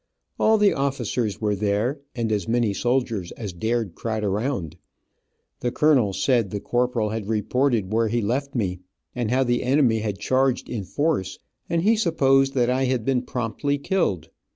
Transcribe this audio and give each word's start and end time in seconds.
All 0.39 0.57
the 0.57 0.73
officers 0.73 1.39
were 1.39 1.53
there, 1.55 1.99
and 2.15 2.31
as 2.31 2.47
many 2.47 2.73
soldiers 2.73 3.31
as 3.33 3.53
dared 3.53 3.93
crowd 3.93 4.23
around. 4.23 4.75
The 5.59 5.71
colonel 5.71 6.11
said 6.11 6.49
the 6.49 6.59
corporal 6.59 7.09
had 7.09 7.27
reported 7.27 7.93
where 7.93 8.07
he 8.07 8.19
left 8.19 8.55
me, 8.55 8.79
and 9.15 9.29
how 9.29 9.43
the 9.43 9.61
enemy 9.61 9.99
had 9.99 10.17
charged 10.17 10.69
in 10.71 10.85
force, 10.85 11.37
and 11.69 11.83
he 11.83 11.95
supposed 11.95 12.55
that 12.55 12.67
I 12.67 12.85
had 12.85 13.05
been 13.05 13.21
promptly 13.21 13.77
killed. 13.77 14.31